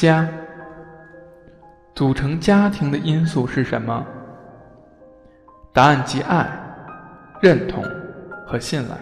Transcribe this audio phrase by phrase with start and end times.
[0.00, 0.26] 家。
[1.94, 4.02] 组成家庭的因素是什么？
[5.74, 6.48] 答案即爱、
[7.42, 7.84] 认同
[8.46, 8.96] 和信赖。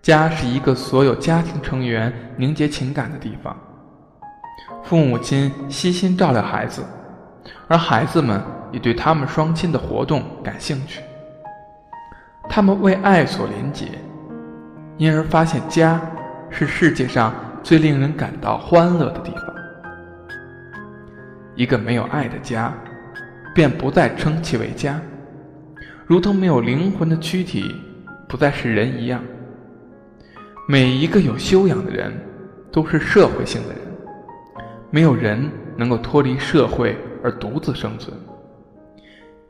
[0.00, 3.54] 家是一个所有家庭成员凝结情感的地方。
[4.82, 6.82] 父母亲悉心照料孩子，
[7.68, 11.02] 而孩子们也对他们双亲的活动感兴趣。
[12.48, 13.88] 他们为爱所连结，
[14.96, 16.00] 因而发现家
[16.48, 19.54] 是世界上最令人感到欢乐的地方。
[21.54, 22.72] 一个没有爱的家，
[23.54, 25.00] 便不再称其为家，
[26.06, 27.74] 如同没有灵魂的躯体
[28.28, 29.22] 不再是人一样。
[30.68, 32.12] 每一个有修养的人，
[32.70, 33.78] 都是社会性的人。
[34.90, 38.16] 没有人能够脱离社会而独自生存。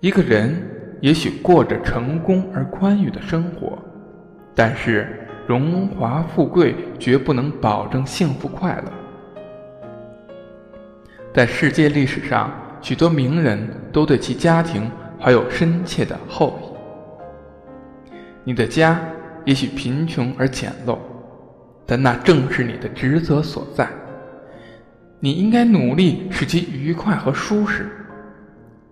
[0.01, 0.61] 一个人
[1.01, 3.79] 也许过着成功而宽裕的生活，
[4.55, 8.93] 但是荣华富贵绝不能保证幸福快乐。
[11.35, 16.67] 在世界历史上，许多名人都对其家庭怀有深切的厚意。
[18.45, 19.01] 你的家
[19.45, 20.99] 也许贫穷而简陋，
[21.87, 23.89] 但那正是你的职责所在。
[25.21, 27.91] 你应该努力使其愉快和舒适。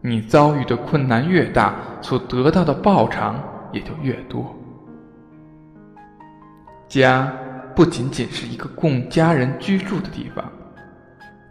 [0.00, 3.42] 你遭遇的困难越大，所得到的报偿
[3.72, 4.56] 也就越多。
[6.90, 7.32] 家
[7.74, 10.44] 不仅仅是一个供家人居住的地方。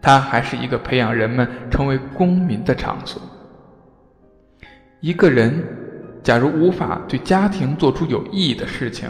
[0.02, 3.22] 它还是一个培养人们成为公民的场所。
[5.00, 5.64] 一个人
[6.22, 9.10] 假如无法对家庭做出有意义的事情，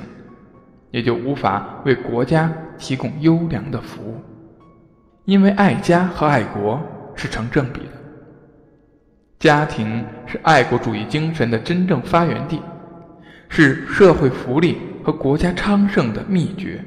[0.92, 4.16] 也就无法为国家提供优良的服务。
[5.26, 6.80] 因为爱家和爱国
[7.16, 7.92] 是成正比的。
[9.40, 12.62] 家庭是爱国主义精神的真正发源地，
[13.48, 14.78] 是社会福利
[15.10, 16.86] 和国家昌盛的秘诀，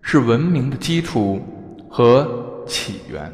[0.00, 1.42] 是文明的基础
[1.90, 2.44] 和。
[2.66, 3.32] 起源。